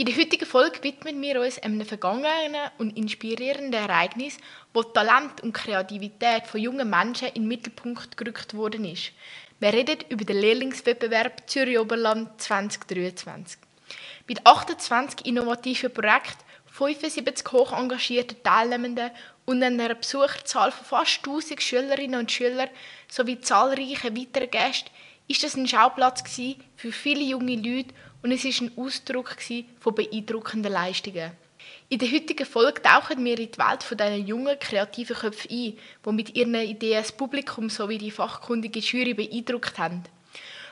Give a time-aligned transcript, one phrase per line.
[0.00, 4.38] In der heutigen Folge widmen wir uns einem vergangenen und inspirierenden Ereignis,
[4.72, 9.12] wo Talent und Kreativität von jungen Menschen in den Mittelpunkt gerückt worden ist.
[9.58, 13.58] Wir reden über den Lehrlingswettbewerb Zürich Oberland 2023.
[14.26, 19.10] Mit 28 innovativen Projekten, 75 hoch engagierten Teilnehmenden
[19.44, 22.70] und einer Besucherzahl von fast 1000 Schülerinnen und Schülern
[23.06, 24.88] sowie zahlreichen weiteren Gästen
[25.28, 26.24] ist das ein Schauplatz
[26.74, 29.36] für viele junge Leute und es ist ein Ausdruck
[29.80, 31.32] von beeindruckenden Leistungen.
[31.88, 35.78] In der heutigen Folge tauchen wir in die Welt von diesen jungen, kreativen Köpfen ein,
[36.06, 40.04] die mit ihren Ideen das Publikum sowie die fachkundige Jury beeindruckt haben.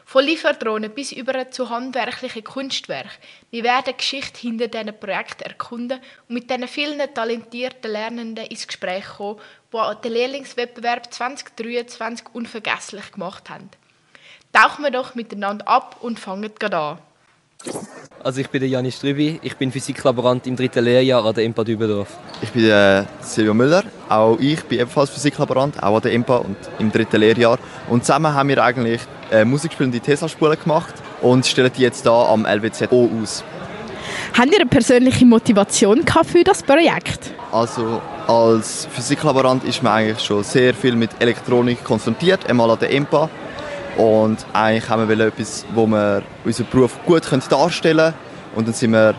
[0.05, 3.11] Von Lieferdrohnen bis über zu handwerklichen Kunstwerken.
[3.51, 8.66] Wir werden die Geschichte hinter diesen Projekten erkunden und mit diesen vielen talentierten Lernenden ins
[8.66, 9.41] Gespräch kommen,
[9.73, 13.69] die den Lehrlingswettbewerb 2023 unvergesslich gemacht haben.
[14.52, 16.99] Tauchen wir doch miteinander ab und fangen gerade an.
[18.23, 21.65] Also ich bin der Janis Strübi, ich bin Physiklaborant im dritten Lehrjahr an der EMPA
[21.65, 22.09] Dübendorf.
[22.43, 26.57] Ich bin der Silvio Müller, auch ich bin ebenfalls Physiklaborant, auch an der EMPA und
[26.79, 27.59] im dritten Lehrjahr.
[27.88, 32.45] Und zusammen haben wir eigentlich äh, musikspielende Tesla-Spulen gemacht und stellen die jetzt hier am
[32.45, 33.45] LWZO aus.
[34.37, 37.32] Habt ihr eine persönliche Motivation für das Projekt?
[37.51, 42.93] Also als Physiklaborant ist man eigentlich schon sehr viel mit Elektronik konfrontiert, einmal an der
[42.93, 43.30] EMPA
[43.99, 48.15] und eigentlich haben wir etwas, wo wir unseren Beruf gut darstellen können.
[48.54, 49.15] Und dann sind wir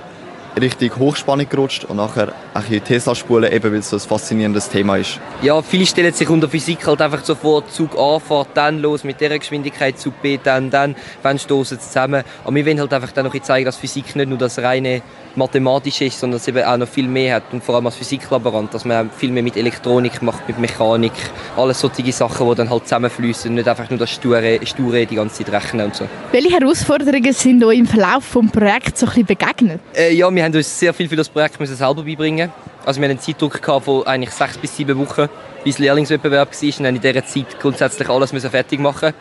[0.59, 4.97] richtig Hochspannung gerutscht und nachher auch in Tesla-Spulen, eben weil es so ein faszinierendes Thema
[4.97, 5.19] ist.
[5.41, 9.03] Ja, viele stellen sich unter Physik halt einfach so vor, Zug A fährt dann los
[9.03, 12.23] mit dieser Geschwindigkeit, Zug B dann, dann, wann stoßen zusammen.
[12.43, 15.01] Aber wir wollen halt einfach dann noch zeigen, dass Physik nicht nur das reine
[15.35, 17.95] mathematisch ist, sondern dass es eben auch noch viel mehr hat und vor allem als
[17.95, 21.11] Physiklaborant, dass man viel mehr mit Elektronik macht, mit Mechanik,
[21.57, 25.43] alles solche Sachen, die dann halt zusammenfließen, nicht einfach nur das sture, sture die ganze
[25.43, 26.05] Zeit rechnen und so.
[26.31, 29.79] Welche Herausforderungen sind euch im Verlauf des Projekts so ein bisschen begegnet?
[29.95, 32.51] Äh, ja, wir haben uns sehr viel für das Projekt müssen selber beibringen.
[32.85, 35.27] Also wir hatten einen Zeitdruck von eigentlich sechs bis sieben Wochen,
[35.63, 39.13] bis Lehrlingswettbewerb war und dann in dieser Zeit grundsätzlich alles müssen fertig machen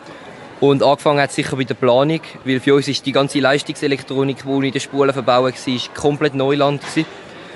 [0.61, 4.67] und angefangen hat sicher bei der Planung, weil für uns ist die ganze Leistungselektronik, die
[4.67, 7.05] in den Spulen verbaut war, komplett Neuland gewesen.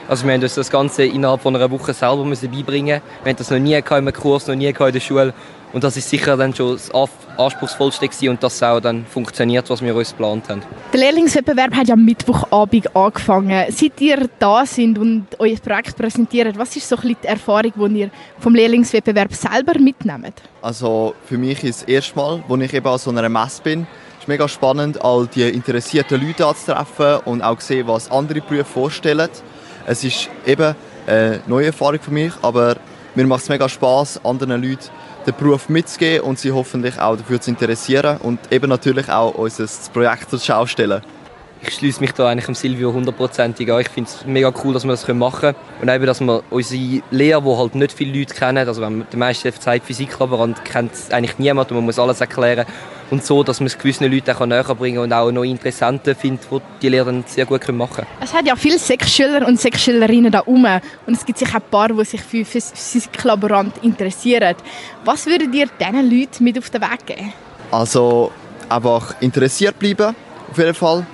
[0.08, 3.02] Also wir haben uns das Ganze innerhalb von einer Woche selber beibringen.
[3.24, 5.34] Wir haben das noch nie in einem Kurs, noch nie in der Schule.
[5.74, 6.92] Und das ist sicher dann schon das
[7.36, 10.62] anspruchsvollste gewesen und das auch dann funktioniert, was wir uns geplant haben.
[10.94, 13.66] Der Lehrlingswettbewerb hat ja am Mittwochabend angefangen.
[13.72, 18.02] Seit ihr da sind und euer Projekt präsentiert, was ist so ein die Erfahrung, die
[18.02, 20.44] ihr vom Lehrlingswettbewerb selber mitnehmt?
[20.62, 23.88] Also für mich ist das erste Mal, als ich eben an so einer Messe bin,
[24.20, 28.66] ist mega spannend, all die interessierten Leute anzutreffen und auch zu sehen, was andere Berufe
[28.66, 29.28] vorstellen.
[29.88, 30.76] Es ist eben
[31.08, 32.76] eine neue Erfahrung für mich, aber
[33.16, 34.90] mir macht es mega Spaß, anderen Leuten
[35.26, 39.68] den Beruf mitzugeben und sie hoffentlich auch dafür zu interessieren und eben natürlich auch unser
[39.94, 41.02] Projekt zur Schau stellen.
[41.66, 43.80] Ich schließe mich da eigentlich dem Silvio hundertprozentig an.
[43.80, 45.56] Ich finde es mega cool, dass wir das machen können.
[45.82, 49.08] Und eben, dass wir unsere Lehre, die halt nicht viele Leute kennen, also wenn man
[49.10, 52.66] der meiste sagt, Physiklaborant kennt eigentlich niemand und man muss alles erklären.
[53.14, 56.48] Und so, dass man es gewissen Leuten auch näher bringen und auch noch Interessenten findet,
[56.52, 58.08] die die Lehre dann sehr gut machen können.
[58.20, 60.66] Es hat ja viele Sechsschüler und Sechsschülerinnen da rum
[61.06, 64.56] und es gibt sicher ein paar, die sich für Physiklaborant interessieren.
[65.06, 67.34] Was würdet ihr diesen Leuten mit auf den Weg geben?
[67.70, 68.32] Also
[68.68, 70.16] einfach interessiert bleiben,
[70.50, 71.06] auf jeden Fall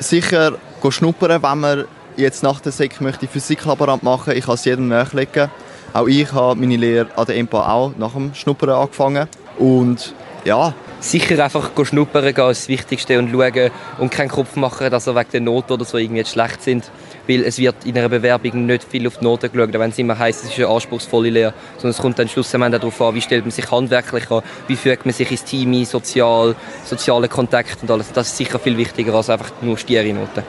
[0.00, 1.84] sicher schnuppern, wenn man
[2.18, 4.36] jetzt nach der Sek möchte Physiklaborant machen.
[4.36, 5.48] Ich kann es jedem nachlegen.
[5.94, 9.28] Auch ich habe meine Lehre an der EMPA auch nach dem Schnuppern angefangen.
[9.58, 10.74] Und ja.
[11.02, 15.16] Sicher einfach schnuppern gehen, ist das Wichtigste und schauen und keinen Kopf machen, dass er
[15.16, 16.90] wegen der Noten oder so irgendwie jetzt schlecht sind
[17.26, 20.18] weil es wird in einer Bewerbung nicht viel auf die Noten geschaut, wenn es immer
[20.18, 23.44] heisst, es ist eine anspruchsvolle Lehre, sondern es kommt dann schlussendlich darauf an, wie stellt
[23.44, 26.54] man sich handwerklich an, wie fügt man sich ins Team ein, sozial,
[26.84, 28.12] soziale Kontakt und alles.
[28.12, 30.42] Das ist sicher viel wichtiger als einfach nur stiere Noten.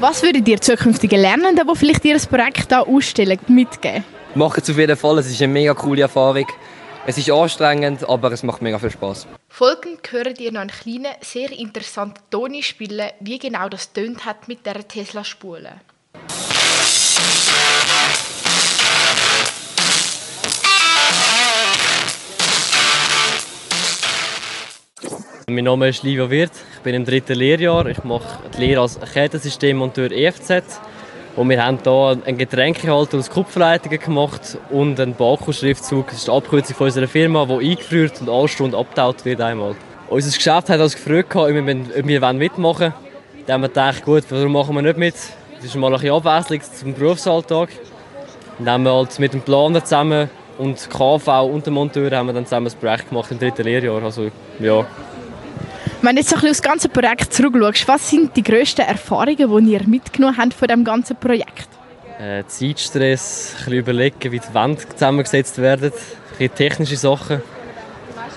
[0.00, 4.04] Was würdet ihr zukünftigen Lernenden, die vielleicht ihr Projekt hier ausstellen, mitgeben?
[4.34, 6.46] Machen es auf jeden Fall, es ist eine mega coole Erfahrung.
[7.06, 9.26] Es ist anstrengend, aber es macht mega viel Spaß.
[9.48, 14.48] Folgend hören ihr noch einen kleinen, sehr interessanten Ton spielen, wie genau das tönt hat
[14.48, 15.82] mit der Tesla-Spule.
[25.46, 27.84] Mein Name ist Livio Wirth, ich bin im dritten Lehrjahr.
[27.84, 30.62] Ich mache die Lehre als Ketensystemmonteur EFZ.
[31.36, 36.06] Und wir haben hier einen Getränkehalter aus Kupferleitungen gemacht und einen Baku-Schriftzug.
[36.06, 39.74] Das ist die Abkürzung von unserer Firma, die eingeführt und alle Stunden abgetaucht wird einmal.
[40.08, 42.94] Unser Geschäft hat uns gefragt, ob wir mitmachen wollen.
[43.46, 45.14] Dann haben wir gedacht, gut, warum machen wir nicht mit?
[45.56, 47.68] Das ist mal ein bisschen Abwechslung zum Berufsalltag.
[48.58, 52.32] Dann haben wir halt mit dem Planer zusammen und KV und dem Monteur haben wir
[52.32, 54.00] dann zusammen das Projekt gemacht im dritten Lehrjahr.
[54.04, 54.86] Also, ja,
[56.04, 59.64] Wenn du jetzt so ein bisschen aufs ganze Projekt zurückschaust, was sind die grössten Erfahrungen,
[59.66, 61.66] die ihr mitgenommen habt von diesem ganzen Projekt?
[62.20, 67.40] Äh, Zeitstress, ein bisschen überlegen, wie die Wände zusammengesetzt werden, ein bisschen technische Sachen.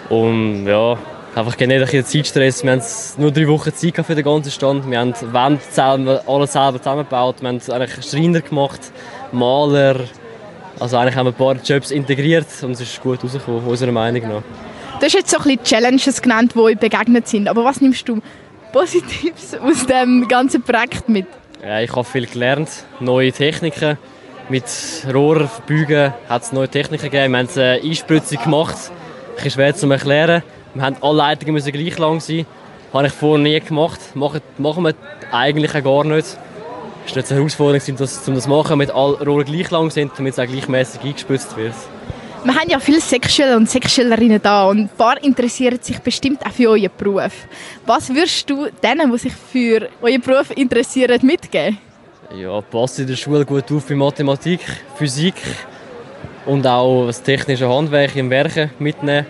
[0.08, 0.98] Und ja,
[1.36, 2.64] einfach generell ein bisschen Zeitstress.
[2.64, 2.82] Wir haben
[3.18, 4.90] nur drei Wochen Zeit für den ganzen Stand.
[4.90, 7.42] Wir haben die Wände selber, alles selber zusammengebaut.
[7.42, 8.80] Wir haben eigentlich Schreiner gemacht,
[9.34, 10.06] Maler.
[10.80, 14.22] Also eigentlich haben wir ein paar Jobs integriert und es ist gut rausgekommen, unserer Meinung
[14.22, 14.44] nach.
[15.00, 17.48] Du hast jetzt so ein bisschen Challenges genannt, die euch begegnet sind.
[17.48, 18.20] Aber was nimmst du
[18.74, 21.28] Positives aus dem ganzen Projekt mit?
[21.64, 22.68] Ja, ich habe viel gelernt,
[23.00, 24.00] neue Techniken.
[24.50, 24.64] Mit
[25.14, 27.34] Rohr verbeugen hat es neue Techniken gegeben.
[27.34, 28.76] Wir haben eine Einspritzung gemacht.
[28.90, 30.42] Ein bisschen schwer zu erklären.
[30.74, 32.48] Wir haben alle Leitungen müssen gleich lang sein.
[32.88, 34.00] Das habe ich vorher nie gemacht.
[34.16, 34.96] Machen, machen wir
[35.32, 36.26] eigentlich auch gar nicht.
[37.06, 40.14] Es war eine Herausforderung, das, um das zu machen, damit alle Rohre gleich lang sind,
[40.18, 41.76] damit es auch gleichmäßig eingespritzt wird.
[42.48, 46.52] Wir haben ja viele Sexschüler und Sexschülerinnen da und ein paar interessieren sich bestimmt auch
[46.54, 47.34] für euren Beruf.
[47.86, 51.78] Was würdest du denen, die sich für euren Beruf interessieren, mitgeben?
[52.34, 54.62] Ja, passt in der Schule gut auf in Mathematik,
[54.96, 55.34] Physik
[56.46, 59.26] und auch das technische Handwerk im Werken mitnehmen.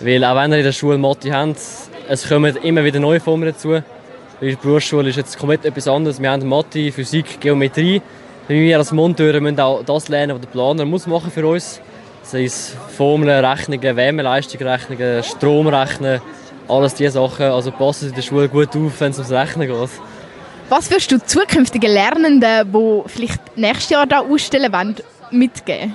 [0.00, 1.60] Weil auch wenn ihr in der Schule Mathe habt,
[2.08, 3.74] es kommen immer wieder neue Formen dazu.
[3.74, 3.84] In
[4.40, 6.20] der Berufsschule ist jetzt komplett etwas anderes.
[6.20, 8.02] Wir haben Mathe, Physik, Geometrie.
[8.48, 11.80] Wir als Monteure müssen auch das lernen, was der Planer muss machen für uns
[12.28, 16.20] sei es Formeln, Rechnungen, Wärmeleistungsrechnungen, Stromrechnen,
[16.68, 17.46] alles diese Sachen.
[17.46, 19.90] Also passen in der Schule gut auf, wenn es ums Rechnen geht.
[20.68, 24.96] Was würdest du zukünftigen Lernenden, die vielleicht nächstes Jahr da ausstellen wollen,
[25.30, 25.94] mitgeben?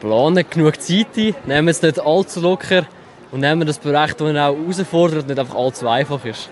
[0.00, 2.82] Planen genug Zeit ein, nehmen es nicht allzu locker
[3.30, 6.50] und nehmen das Projekt, das auch herausfordert, nicht einfach allzu einfach ist.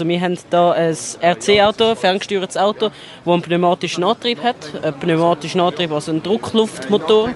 [0.00, 2.90] Also wir haben hier ein RC-Auto, ein ferngesteuertes Auto,
[3.24, 4.56] das einen pneumatischen Antrieb hat.
[4.82, 7.30] Ein pneumatischer Antrieb, also ein Druckluftmotor.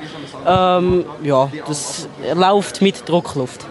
[0.46, 3.64] Ähm, ja, das läuft mit Druckluft.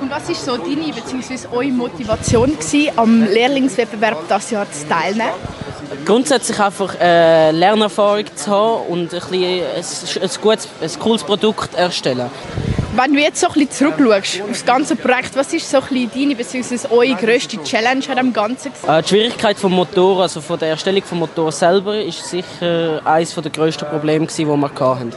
[0.00, 1.48] Und was war so deine bzw.
[1.52, 5.30] eure Motivation gewesen, am Lehrlingswettbewerb dieses Jahr zu teilnehmen?
[6.04, 11.74] Grundsätzlich einfach äh, Lernerfahrung zu haben und ein, bisschen ein, ein, gutes, ein cooles Produkt
[11.74, 12.30] erstellen.
[12.94, 15.84] Wenn du jetzt so ein bisschen zurückschaust auf das ganze Projekt, was ist so ein
[15.88, 16.88] bisschen deine bzw.
[16.90, 18.72] eure grösste Challenge an dem Ganzen?
[18.86, 23.34] Äh, die Schwierigkeit des Motors, also von der Erstellung des Motors selber, ist sicher eines
[23.34, 25.12] der grössten Probleme, die wir hatten.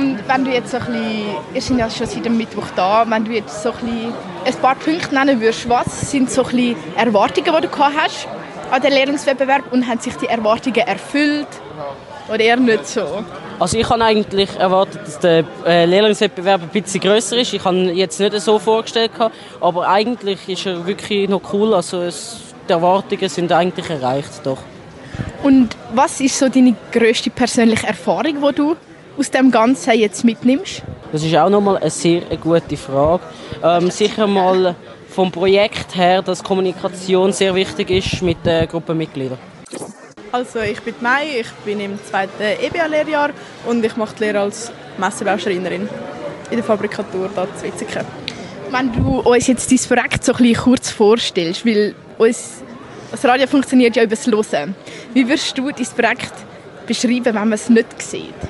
[0.00, 3.04] Und wenn du jetzt so ein bisschen, ihr seid ja schon seit dem Mittwoch da,
[3.06, 4.14] wenn du jetzt so ein, bisschen
[4.46, 8.26] ein paar Punkte nennen würdest, was sind so ein bisschen Erwartungen, die du gehabt hast
[8.70, 11.48] an den Lehrungswettbewerb und haben sich die Erwartungen erfüllt
[12.28, 13.22] oder eher nicht so?
[13.58, 17.52] Also ich habe eigentlich erwartet, dass der äh, Lehrlingswettbewerb ein bisschen grösser ist.
[17.52, 19.10] Ich habe jetzt nicht so vorgestellt,
[19.60, 21.74] aber eigentlich ist er wirklich noch cool.
[21.74, 24.62] Also es, die Erwartungen sind eigentlich erreicht, doch.
[25.42, 28.76] Und was ist so deine grösste persönliche Erfahrung, die du
[29.16, 30.82] aus dem Ganzen jetzt mitnimmst?
[31.12, 33.22] Das ist auch nochmal eine sehr gute Frage.
[33.62, 34.76] Ähm, sicher mal
[35.08, 39.38] vom Projekt her, dass Kommunikation sehr wichtig ist mit den Gruppenmitgliedern.
[40.32, 43.30] Also ich bin Mai, ich bin im zweiten EBA-Lehrjahr
[43.66, 45.88] und ich mache die Lehre als Messebauschreinerin
[46.50, 48.04] in der Fabrikatur hier in Witzigen.
[48.70, 52.62] Wenn du uns jetzt dein Projekt so ein bisschen kurz vorstellst, weil uns,
[53.10, 54.76] das Radio funktioniert ja über das Hören.
[55.12, 56.34] Wie würdest du dein Projekt
[56.86, 58.49] beschreiben, wenn man es nicht sieht?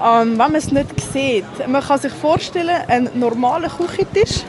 [0.00, 4.42] Ähm, wenn man es nicht sieht, man kann sich vorstellen, ein normaler Küchentisch,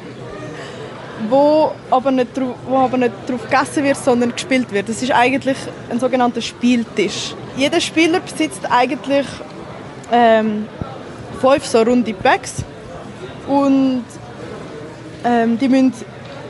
[1.29, 2.29] wo aber, nicht,
[2.67, 4.89] wo aber nicht darauf gegessen wird, sondern gespielt wird.
[4.89, 5.57] Das ist eigentlich
[5.89, 7.35] ein sogenannter Spieltisch.
[7.55, 9.27] Jeder Spieler besitzt eigentlich
[10.11, 10.67] ähm,
[11.39, 12.63] fünf so runde Bags
[13.47, 14.05] und
[15.25, 15.93] ähm, die müssen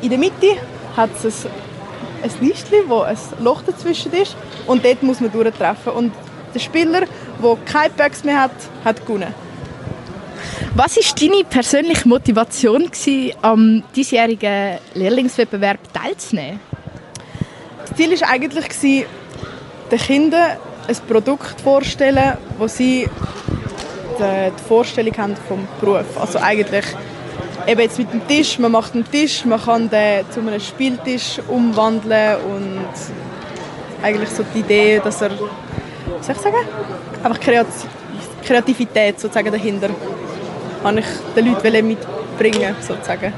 [0.01, 0.47] in der Mitte
[0.95, 1.51] hat es ein,
[2.23, 4.35] ein Listchen, wo ein Loch dazwischen ist
[4.67, 5.93] und dort muss man durchtreffen.
[5.93, 6.13] Und
[6.53, 7.03] der Spieler,
[7.43, 8.51] der keine Bags mehr hat,
[8.83, 9.33] hat gewonnen.
[10.75, 16.59] Was war deine persönliche Motivation, gewesen, am diesjährigen Lehrlingswettbewerb teilzunehmen?
[17.79, 18.65] Das Ziel war eigentlich,
[19.91, 20.57] den Kindern
[20.87, 23.07] ein Produkt vorzustellen, wo sie
[24.19, 26.05] die Vorstellung haben vom Beruf.
[26.19, 26.85] Also eigentlich
[27.67, 31.39] eben jetzt mit dem Tisch, man macht einen Tisch, man kann den zu einem Spieltisch
[31.47, 32.87] umwandeln und
[34.01, 36.67] eigentlich so die Idee, dass er, was soll ich sagen,
[37.23, 37.39] einfach
[38.43, 39.89] Kreativität sozusagen dahinter
[40.83, 43.33] habe ich den Leuten mitbringen sozusagen.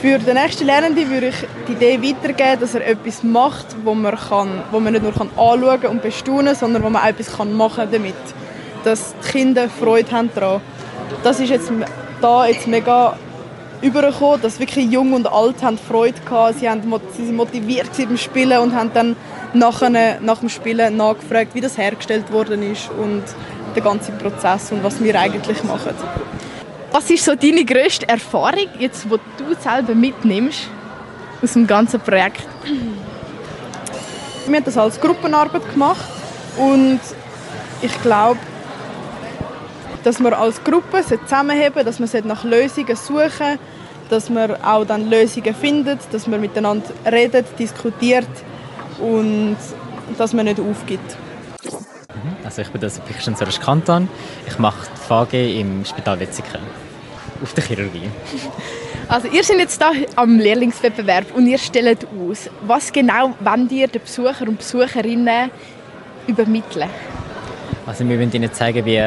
[0.00, 1.36] Für den nächsten Lernenden würde ich
[1.68, 5.30] die Idee weitergeben, dass er etwas macht, wo man, kann, wo man nicht nur kann
[5.36, 8.14] anschauen und bestaunen sondern wo man auch etwas kann machen damit.
[8.82, 10.60] Dass die Kinder Freude haben daran.
[11.22, 11.70] Das ist jetzt
[12.20, 13.16] da jetzt mega
[13.80, 16.58] übergekommen, dass wirklich Jung und Alt haben Freude hatten.
[16.58, 16.82] Sie, haben,
[17.16, 19.14] sie sind motiviert beim Spielen und haben dann
[19.54, 23.22] nachher, nach dem Spielen nachgefragt, wie das hergestellt worden ist und
[23.74, 25.94] den ganzen Prozess und was wir eigentlich machen.
[26.90, 30.68] Was ist so deine grösste Erfahrung, jetzt, wo du selber mitnimmst?
[31.42, 32.46] aus dem ganzen Projekt?
[34.46, 36.04] Wir haben das als Gruppenarbeit gemacht
[36.56, 37.00] und
[37.80, 38.38] ich glaube,
[40.04, 43.58] dass wir als Gruppe zusammenheben, dass wir nach Lösungen suchen,
[44.08, 48.28] dass man auch dann Lösungen findet, dass man miteinander redet, diskutiert
[49.02, 49.56] und
[50.16, 51.16] dass man nicht aufgibt.
[52.14, 52.36] Mhm.
[52.44, 54.08] Also ich bin das Fiction Service Kanton.
[54.46, 56.60] Ich mache die VG im Spital Wetzikon
[57.42, 58.08] auf der Chirurgie.
[59.08, 62.48] Also ihr seid jetzt hier am Lehrlingswettbewerb und ihr stellt aus.
[62.62, 65.50] Was genau wollt ihr den Besucher und Besucherinnen
[66.26, 66.88] übermitteln?
[67.84, 69.02] Also wir wollen ihnen zeigen, wie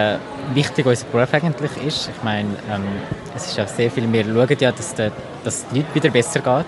[0.54, 2.10] wichtig unser Beruf eigentlich ist.
[2.16, 2.84] Ich meine, ähm,
[3.36, 5.12] es ist ja sehr viel, wir schauen ja, dass, der,
[5.44, 6.66] dass die wieder besser geht.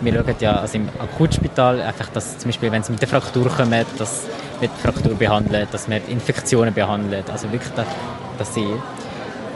[0.00, 3.48] Wir schauen ja also im Akutspital einfach, dass zum Beispiel, wenn sie mit der Fraktur
[3.48, 4.22] kommen, dass
[4.60, 7.24] wir die Fraktur behandeln, dass wir Infektionen behandeln.
[7.32, 7.86] Also wirklich, dass,
[8.38, 8.66] dass sie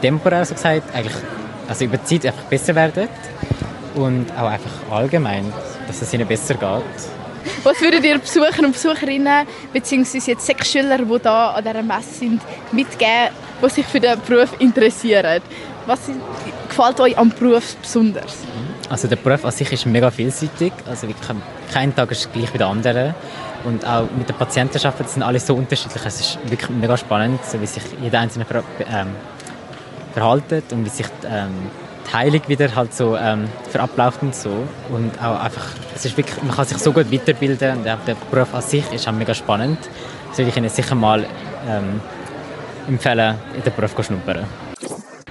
[0.01, 1.15] temporär so gesagt eigentlich
[1.67, 3.09] also über die Zeit einfach besser werden
[3.95, 5.51] und auch einfach allgemein,
[5.87, 7.17] dass es ihnen besser geht.
[7.63, 10.31] Was würdet ihr Besucher und Besucherinnen bzw.
[10.31, 13.29] jetzt sechs Schüler, die hier an dieser Messe sind, mitgeben,
[13.61, 15.41] die sich für den Beruf interessieren?
[15.85, 16.01] Was
[16.67, 18.37] gefällt euch am Beruf besonders?
[18.89, 20.71] Also der Beruf an sich ist mega vielseitig.
[20.85, 21.07] Also
[21.73, 23.15] kein Tag ist gleich wie der andere.
[23.63, 26.01] Und auch mit den Patienten arbeiten sind alle so unterschiedlich.
[26.05, 29.07] Es ist wirklich mega spannend, so wie sich jeder einzelne ver ähm,
[30.13, 31.51] verhaltet und wie sich ähm,
[32.07, 34.51] die Heilung wieder halt so ähm, verabläuft und so.
[34.89, 37.97] Und auch einfach, es ist wirklich, man kann sich so gut weiterbilden und der
[38.31, 39.79] Beruf an sich ist auch mega spannend.
[40.29, 41.25] Das würde ich Ihnen sicher mal
[41.67, 41.99] ähm,
[42.87, 44.45] empfehlen, in den Beruf zu schnuppern.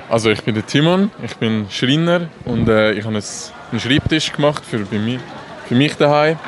[0.09, 4.65] Also ich bin der Timon, ich bin Schreiner und äh, ich habe einen Schreibtisch gemacht
[4.65, 5.19] für, bei mir,
[5.67, 6.39] für mich daheim.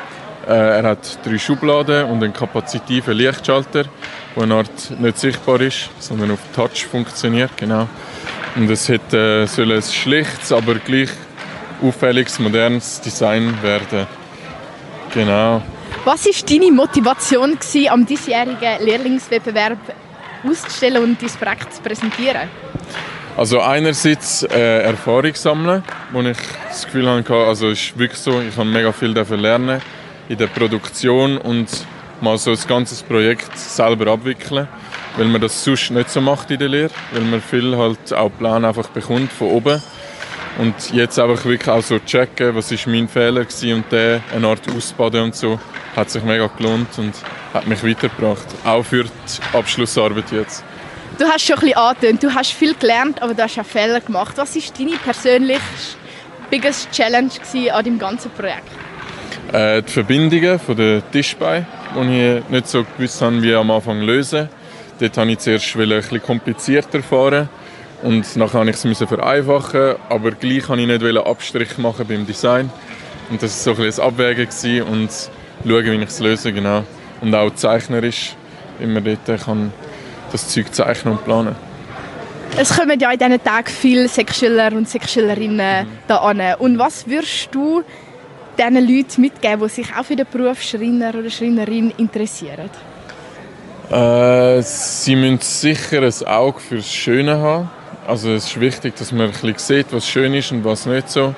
[0.47, 3.83] Äh, er hat drei Schubladen und einen kapazitiven Lichtschalter,
[4.35, 7.51] der eine Art nicht sichtbar ist, sondern auf Touch funktioniert.
[7.57, 7.89] Genau.
[8.55, 11.09] Und es hat, äh, soll ein schlichtes, aber gleich
[11.83, 14.07] auffälliges, modernes Design werden.
[15.13, 15.61] Genau.
[16.05, 19.77] Was war deine Motivation, gewesen, am diesjährigen Lehrlingswettbewerb
[20.43, 22.49] auszustellen und dein Projekt zu präsentieren?
[23.37, 28.55] Also einerseits äh, Erfahrung sammeln, wo ich das Gefühl hatte, also ist wirklich so, ich
[28.57, 29.81] habe mega viel lernen
[30.27, 31.67] in der Produktion und
[32.21, 34.67] mal so ein ganzes Projekt selber abwickeln
[35.17, 38.29] weil man das sonst nicht so macht in der Lehre, weil man viel halt auch
[38.29, 39.81] Plan einfach bekommt von oben
[40.57, 44.47] und jetzt einfach wirklich auch so checken, was ist mein Fehler gewesen und der eine
[44.47, 45.59] Art ausbaden und so,
[45.99, 47.13] hat sich mega gelohnt und
[47.53, 50.63] hat mich weitergebracht, auch für die Abschlussarbeit jetzt.
[51.17, 53.99] Du hast schon ein bisschen angetönt, du hast viel gelernt, aber du hast auch Fehler
[53.99, 54.37] gemacht.
[54.37, 55.61] Was ist deine persönliche
[56.49, 57.29] biggest Challenge
[57.71, 58.71] an deinem ganzen Projekt?
[59.51, 64.01] Äh, die Verbindungen von den Tischbeinen, die ich nicht so gewusst habe, wie am Anfang
[64.01, 64.49] lösen
[64.99, 67.47] Dort wollte ich zuerst ein bisschen komplizierter fahren
[68.03, 72.69] und nachher musste ich es vereinfachen, aber gleich wollte ich nicht Abstrich machen beim Design.
[73.29, 75.09] Und das war so ein bisschen Abwägen und
[75.63, 76.83] schauen, wie ich es löse, genau.
[77.21, 78.35] Und auch zeichnerisch,
[78.79, 79.73] man dort kann
[80.31, 81.55] das Zeug zeichnen und planen
[82.57, 85.91] es kommen ja in diesen Tagen viele Sexschüler und Sexschülerinnen mhm.
[86.07, 86.41] da an.
[86.59, 87.83] Und was würdest du
[88.57, 92.69] diesen Leuten mitgeben, die sich auch für den Beruf Schreiner oder Schreinerin interessieren?
[93.89, 97.71] Äh, sie müssen sicher ein Auge fürs Schöne haben.
[98.05, 101.09] Also es ist wichtig, dass man ein bisschen sieht, was schön ist und was nicht
[101.09, 101.33] so.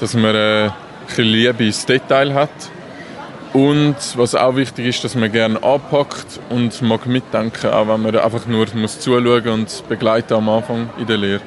[0.00, 0.72] Dass man äh, ein
[1.06, 2.50] bisschen Liebe ins Detail hat.
[3.58, 8.16] Und was auch wichtig ist, dass man gerne anpackt und mag mitdenken, auch wenn man
[8.16, 11.40] einfach nur muss zuschauen und begleiten am Anfang in der Lehre.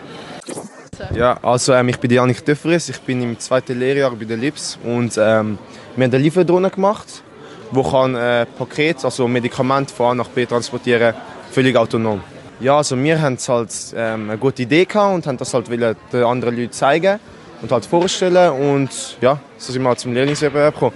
[1.15, 4.77] Ja, also ähm, ich bin Janik Döfferis, ich bin im zweiten Lehrjahr bei der LIPS
[4.83, 5.57] und ähm,
[5.95, 7.23] wir haben eine Lieferdrohne gemacht
[7.71, 11.13] wo kann äh, Paket, also Medikamente von A nach B transportieren,
[11.51, 12.21] völlig autonom.
[12.59, 16.23] Ja, also wir haben halt ähm, eine gute Idee gehabt und haben das halt den
[16.23, 17.19] anderen Leuten zeigen
[17.61, 18.89] und halt vorstellen und
[19.21, 20.95] ja, so sind wir halt zum Lehrlingswettbewerb gekommen.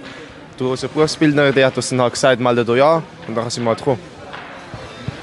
[0.56, 3.64] Durch unseren Berufsbildner, der hat uns dann halt gesagt, meldet euch an und dann sind
[3.64, 4.00] wir halt gekommen.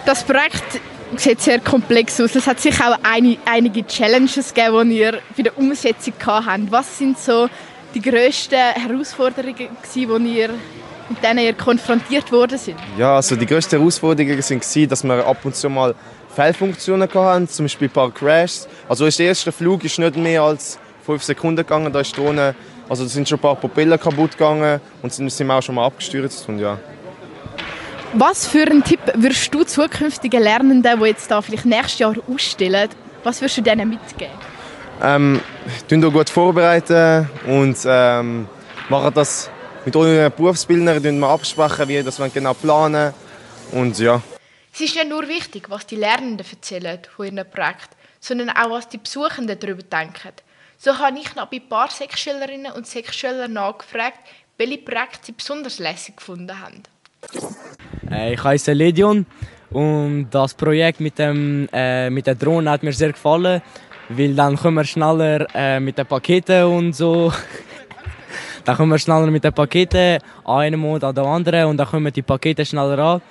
[0.05, 0.81] Das Projekt
[1.15, 2.35] sieht sehr komplex aus.
[2.35, 6.71] Es hat sicher auch eine, einige Challenges gegeben, die ihr bei der Umsetzung habt.
[6.71, 7.49] Was sind so
[7.93, 10.49] die grössten Herausforderungen, die ihr
[11.09, 12.77] mit denen ihr konfrontiert worden sind?
[12.97, 15.95] Ja, also die größten Herausforderungen waren, dass wir ab und zu mal
[16.35, 18.67] Fehlfunktionen hatten, zum Beispiel ein paar Crashs.
[18.89, 22.55] Also der erste Flug ist nicht mehr als fünf Sekunden gegangen, da ist Drohne.
[22.89, 25.85] Also da sind schon ein paar Propeller kaputt gegangen und sind, sind auch schon mal
[25.85, 26.77] abgestürzt und ja.
[28.13, 32.89] Was für einen Tipp würdest du zukünftigen Lernenden, die jetzt da vielleicht nächstes Jahr ausstellen,
[33.23, 34.33] was würdest du denen mitgeben?
[35.01, 35.41] Ähm,
[35.89, 38.47] gut vorbereiten und ähm,
[38.89, 39.49] machen das
[39.85, 43.13] mit euren Berufsbildnern wir absprechen, wie das genau planen
[43.71, 44.21] und ja.
[44.73, 48.89] Es ist nicht nur wichtig, was die Lernenden erzählen von ihrem Projekt, sondern auch, was
[48.89, 50.33] die Besuchenden darüber denken.
[50.77, 54.19] So habe ich noch bei ein paar Sexschülerinnen und Sexschülern nachgefragt,
[54.57, 56.83] welche Projekte sie besonders lässig gefunden haben.
[58.11, 59.25] Äh, ich heiße Ledion
[59.71, 63.61] und das Projekt mit, dem, äh, mit der Drohne hat mir sehr gefallen,
[64.09, 67.33] weil dann können wir schneller äh, mit den Paketen und so.
[68.65, 71.87] dann kommen wir schneller mit den Paketen an einem Ort an den anderen und dann
[71.87, 73.21] kommen die Pakete schneller an.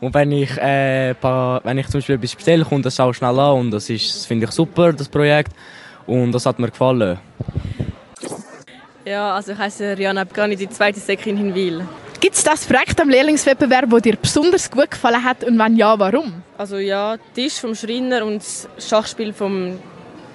[0.00, 3.58] Und wenn ich, äh, wenn ich zum Beispiel etwas bestelle, kommt das auch schnell an
[3.58, 5.52] und das, ist, das finde ich super, das Projekt.
[6.06, 7.18] Und das hat mir gefallen.
[9.04, 11.86] Ja, also ich heiße Rihanna Abgani, die zweite Säckerin in Wil.
[12.20, 15.98] Gibt es das Projekt am Lehrlingswettbewerb, das dir besonders gut gefallen hat und wenn ja,
[15.98, 16.42] warum?
[16.58, 19.78] Also ja, Tisch vom Schreiner und das Schachspiel vom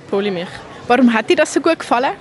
[0.10, 0.48] Polymich.
[0.88, 2.12] Warum hat dir das so gut gefallen?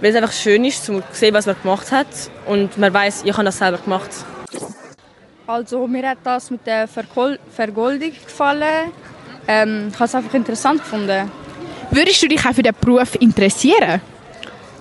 [0.00, 2.06] Weil es einfach schön ist, zu sehen, was man gemacht hat
[2.46, 4.10] und man weiß, ich habe das selber gemacht.
[5.46, 8.92] Also mir hat das mit der Vergol Vergoldung gefallen.
[9.46, 11.30] Ähm, ich habe es einfach interessant gefunden.
[11.90, 14.00] Würdest du dich auch für den Beruf interessieren?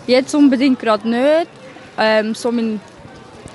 [0.06, 1.48] Jetzt unbedingt gerade nicht.
[1.98, 2.80] Ähm, so mein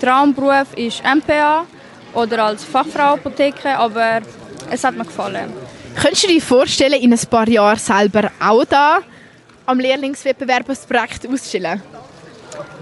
[0.00, 1.64] Traumberuf ist MPA
[2.14, 4.20] oder als Fachfrau Apotheke, aber
[4.70, 5.52] es hat mir gefallen.
[5.94, 8.98] Könntest du dir vorstellen, in ein paar Jahren selber auch da
[9.66, 11.82] am Lehrlingswettbewerb das Projekt auszustellen?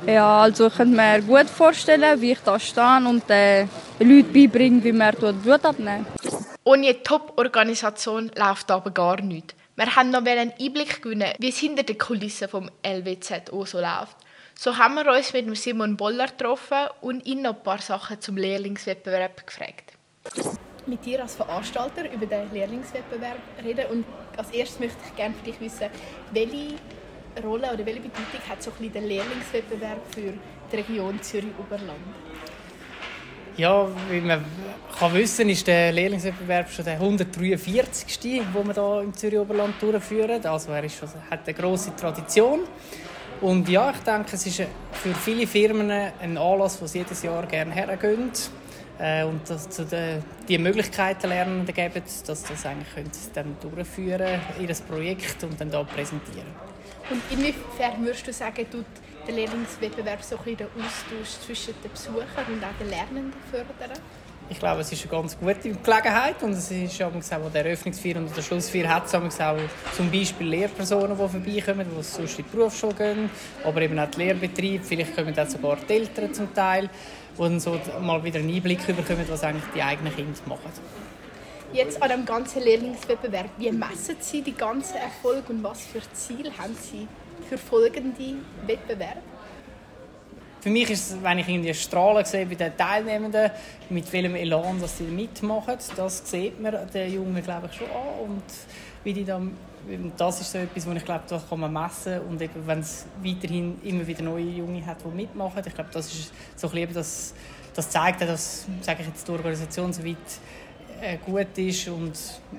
[0.06, 4.82] Ja, also ich könnte mir gut vorstellen, wie ich da stehe und den Leuten beibringe,
[4.82, 6.06] wie man Blut abnehmen
[6.64, 9.54] Ohne Top-Organisation läuft aber gar nichts.
[9.80, 14.14] Wir haben noch einen Einblick gewinnen, wie es hinter den Kulissen vom LWZO so läuft.
[14.54, 18.36] So haben wir uns mit Simon Boller getroffen und ihn noch ein paar Sachen zum
[18.36, 19.94] Lehrlingswettbewerb gefragt.
[20.84, 24.04] Mit dir als Veranstalter über den Lehrlingswettbewerb reden und
[24.36, 25.88] als erstes möchte ich gerne für dich wissen,
[26.32, 26.74] welche
[27.42, 30.34] Rolle oder welche Bedeutung hat so ein der Lehrlingswettbewerb für
[30.70, 31.96] die Region Zürich-Oberland?
[33.60, 34.42] Ja, wie man
[34.98, 38.18] kann wissen, ist der Lehrlingswettbewerb schon der 143.
[38.18, 40.42] den wir hier im Zürich-Oberland durchführen.
[40.46, 42.60] Also er ist schon, hat eine grosse Tradition.
[43.42, 44.62] Und ja, ich denke, es ist
[44.92, 48.30] für viele Firmen ein Anlass, wo sie jedes Jahr gerne hergehen
[48.98, 54.40] äh, und dass zu den, die Möglichkeiten lernen geben, dass das eigentlich können dann durchführen
[54.58, 56.48] ihr Projekt und dann da präsentieren.
[57.10, 58.86] Und inwiefern würdest du sagen, tut
[59.30, 63.98] der Lehrlingswettbewerb so ein den Austausch zwischen den Besuchern und auch den Lernenden fördern?
[64.48, 67.12] Ich glaube, es ist eine ganz gute Gelegenheit und es ist auch
[67.54, 69.56] der Eröffnungsfeier und der Schlussfeier hat es auch
[69.96, 73.30] zum Beispiel Lehrpersonen, die vorbeikommen, die sonst in die Berufsschule gehen,
[73.62, 76.90] aber eben auch die Lehrbetriebe, vielleicht kommen auch sogar die Eltern zum Teil,
[77.38, 80.72] die so mal wieder einen Einblick bekommen, was eigentlich die eigenen Kinder machen.
[81.72, 86.50] Jetzt an dem ganzen Lehrlingswettbewerb, wie messen Sie die ganzen Erfolge und was für Ziele
[86.58, 87.06] haben Sie
[87.50, 88.36] für folgende
[88.66, 89.20] Wettbewerbe?
[90.60, 93.50] Für mich ist es, wenn ich irgendwie Strahlen sehe bei den Teilnehmenden,
[93.88, 98.30] mit welchem Elan dass sie mitmachen, das sieht man den Jungen glaube ich schon an
[98.30, 98.42] und
[99.02, 99.56] wie die dann
[100.16, 103.06] das ist so etwas, was ich glaube, das kann man messen und eben, wenn es
[103.24, 107.34] weiterhin immer wieder neue Junge hat, die mitmachen, ich glaube, das ist so bisschen, das,
[107.74, 110.16] das zeigt, dass, sage ich jetzt, die Organisation so weit
[111.00, 112.12] äh, gut ist und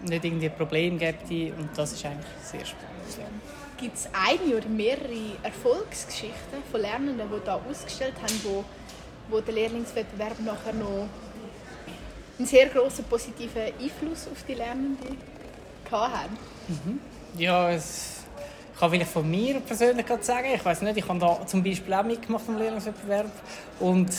[0.09, 3.60] nicht irgendwie ein Problem gibt und das ist eigentlich sehr spannend.
[3.81, 8.63] Gibt es eine oder mehrere Erfolgsgeschichten von Lernenden, die da ausgestellt haben, wo,
[9.27, 11.07] wo der Lehrlingswettbewerb nachher noch
[12.37, 15.17] einen sehr großen positiven Einfluss auf die Lernenden
[15.89, 16.37] haben?
[16.67, 16.99] Mhm.
[17.37, 18.23] Ja, es
[18.79, 22.03] kann vielleicht von mir persönlich sagen, ich weiß nicht, ich habe da zum Beispiel auch
[22.03, 23.31] mitgemacht am Lehrlingswettbewerb
[23.79, 24.13] und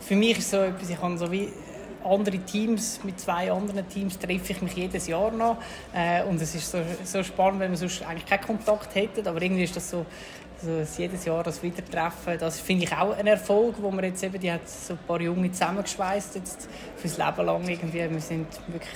[0.00, 1.48] für mich ist so etwas, ich habe so wie
[2.08, 5.58] andere Teams, mit zwei anderen Teams treffe ich mich jedes Jahr noch.
[5.94, 9.28] Äh, und es ist so, so spannend, wenn man sonst eigentlich keinen Kontakt hätte.
[9.28, 10.06] Aber irgendwie ist das so,
[10.62, 12.38] so jedes Jahr das Wiedertreffen.
[12.38, 15.20] Das finde ich auch ein Erfolg, wo man jetzt eben, die hat so ein paar
[15.20, 18.10] Junge zusammengeschweißt jetzt fürs Leben lang irgendwie.
[18.10, 18.90] Wir sind wirklich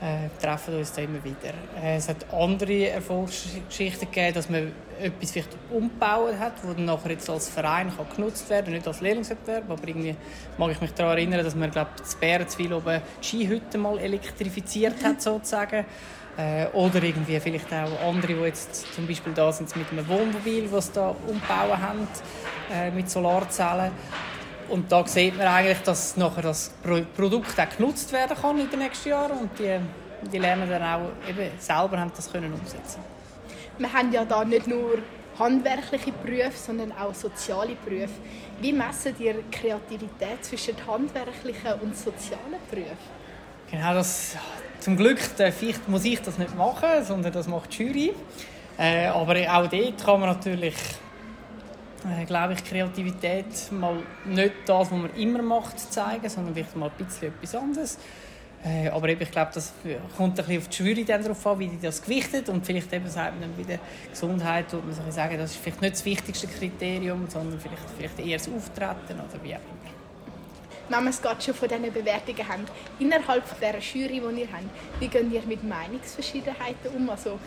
[0.00, 1.52] äh, treffen uns da immer wieder.
[1.82, 7.10] Äh, es hat andere Erfolgsgeschichten gegeben, dass man etwas vielleicht umgebaut hat, das dann nachher
[7.10, 10.14] jetzt als Verein kann genutzt werden nicht als Lehrlingswettbewerb, aber irgendwie
[10.58, 15.04] mag ich mich daran erinnern, dass man glaube das Bärenzwil oben die Skihütte mal elektrifiziert
[15.04, 15.84] hat sozusagen.
[16.36, 20.68] Äh, oder irgendwie vielleicht auch andere, die jetzt zum Beispiel da sind mit einem Wohnmobil,
[20.70, 22.08] das da umbauen haben
[22.72, 23.90] äh, mit Solarzellen.
[24.70, 26.72] Und da sieht man eigentlich, dass nachher das
[27.16, 29.78] Produkt auch genutzt werden kann in den nächsten Jahren und die,
[30.30, 33.00] die lernen dann auch eben selber haben das können umsetzen.
[33.78, 34.98] Wir haben ja da nicht nur
[35.38, 38.14] handwerkliche Berufe, sondern auch soziale Berufe.
[38.60, 43.20] Wie messen ihr Kreativität zwischen handwerklichen und sozialen Berufen?
[43.70, 44.36] Genau, das,
[44.80, 48.14] zum Glück ich, muss ich das nicht machen, sondern das macht die Jury.
[48.78, 50.74] Äh, aber auch dort kann man natürlich
[52.04, 56.90] äh, glaube ich, Kreativität mal nicht das, was man immer macht, zeigen, sondern vielleicht mal
[56.90, 57.98] ein bisschen etwas anderes.
[58.62, 59.72] Äh, aber eben, ich glaube, das
[60.16, 63.08] kommt ein bisschen auf die dann darauf an, wie die das gewichtet und vielleicht eben
[63.08, 63.78] sagt man dann wieder
[64.10, 68.36] Gesundheit, würde man sagen, das ist vielleicht nicht das wichtigste Kriterium, sondern vielleicht, vielleicht eher
[68.36, 69.90] das Auftreten oder wie auch immer.
[70.90, 72.64] Wenn wir es gerade schon von diesen Bewertungen haben,
[72.98, 74.64] innerhalb dieser Jury, die ihr habt,
[74.98, 77.08] wie geht ihr mit Meinungsverschiedenheiten um?
[77.08, 77.38] Also,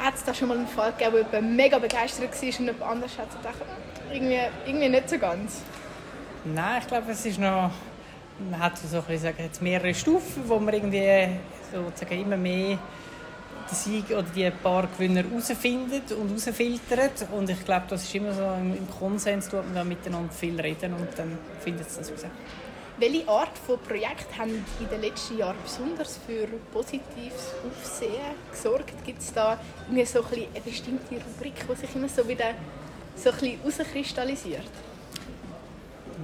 [0.00, 2.82] hat es da schon mal einen Fall gegeben, wo jemand mega begeistert war und jemand
[2.82, 3.62] anders hat gedacht,
[4.12, 5.60] irgendwie, irgendwie nicht so ganz?
[6.44, 7.70] Nein, ich glaube, es ist noch
[8.48, 11.28] man hat so ein jetzt mehrere Stufen, wo man irgendwie
[11.72, 12.78] sozusagen immer mehr
[13.70, 17.28] die Sieg oder die paar Gewinner herausfindet und herausfiltert.
[17.32, 20.94] Und ich glaube, das ist immer so im Konsens, tut man da miteinander viel reden
[20.94, 22.24] und dann findet es das raus.
[23.00, 28.92] Welche Art von Projekt haben in den letzten Jahren besonders für positives Aufsehen gesorgt?
[29.06, 32.50] Gibt es da irgendwie so ein eine bestimmte Rubrik, die sich immer so wieder
[33.16, 34.68] so ein bisschen herauskristallisiert?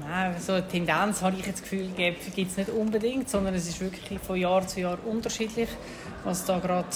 [0.07, 3.67] Nein, so eine Tendenz habe ich jetzt das Gefühl, gibt es nicht unbedingt, sondern es
[3.67, 5.71] ist wirklich von Jahr zu Jahr unterschiedlich,
[6.25, 6.89] was da gerade,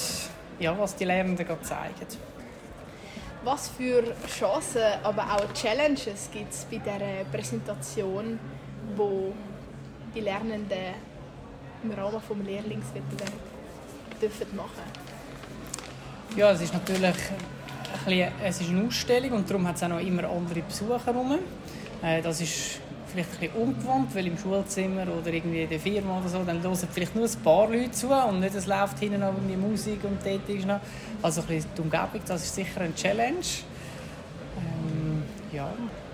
[0.58, 2.06] ja, was die Lernenden gerade zeigen.
[3.44, 8.38] Was für Chancen, aber auch Challenges gibt es bei dieser Präsentation,
[8.94, 9.32] wo
[10.14, 10.94] die Lernenden
[11.82, 13.32] im Rahmen des Lehrlingswettbewerbs
[14.20, 14.82] dürfen machen
[16.36, 19.88] Ja, es ist natürlich ein bisschen, es ist eine Ausstellung und darum hat es auch
[19.88, 21.38] noch immer andere Besucher herum.
[22.02, 26.18] Äh, das ist vielleicht ein bisschen ungewohnt, weil im Schulzimmer oder irgendwie in der Firma
[26.18, 29.20] oder so, dann hören vielleicht nur ein paar Leute zu und nicht, es läuft hinten
[29.20, 30.80] noch die Musik und dort ist noch.
[31.22, 33.36] Also ein bisschen die Umgebung, das ist sicher eine Challenge.
[34.58, 35.68] Ähm, ja.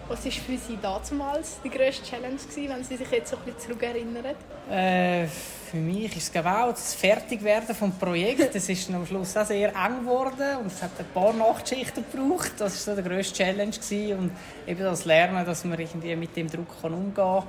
[0.08, 3.42] Was war für Sie damals die grösste Challenge, gewesen, wenn Sie sich jetzt so ein
[3.42, 4.36] bisschen zurückerinnern?
[4.70, 8.54] Äh, für mich ist es auch das Fertigwerden des Projekts.
[8.54, 12.52] Es ist am Schluss auch sehr eng geworden und es hat ein paar Nachtschichten gebraucht.
[12.58, 13.72] Das war so die grösste Challenge.
[13.72, 14.18] Gewesen.
[14.18, 14.30] Und
[14.66, 17.42] eben das Lernen, dass man irgendwie mit dem Druck kann umgehen kann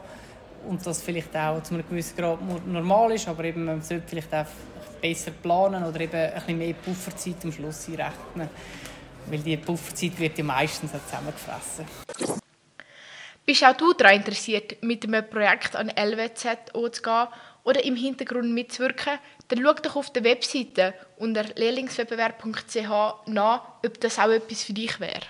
[0.68, 4.34] und das vielleicht auch zu einem gewissen Grad normal ist, aber eben man sollte vielleicht
[4.34, 4.46] auch
[5.00, 8.50] besser planen oder eben ein bisschen mehr Pufferzeit am Schluss einrechnen.
[9.28, 11.86] Weil die Pufferzeit wird ja meistens zusammengefressen.
[13.48, 17.30] Bist auch du daran interessiert, mit einem Projekt an LWZ anzugehen
[17.64, 22.90] oder im Hintergrund mitzuwirken, dann schau doch auf der Webseite unter lehrlingswettbewerb.ch
[23.28, 25.22] nach, ob das auch etwas für dich wäre.